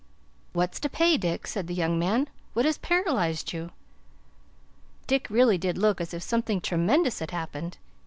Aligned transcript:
"What's 0.53 0.79
to 0.79 0.89
pay, 0.89 1.15
Dick?" 1.15 1.45
said 1.45 1.67
the 1.67 1.75
young 1.75 1.99
man. 1.99 2.27
"What 2.53 2.65
has 2.65 2.79
paralyzed 2.79 3.53
you?" 3.53 3.69
Dick 5.05 5.29
really 5.29 5.59
did 5.59 5.77
look 5.77 6.01
as 6.01 6.11
if 6.11 6.23
something 6.23 6.59
tremendous 6.59 7.19
had 7.19 7.29
happened. 7.29 7.77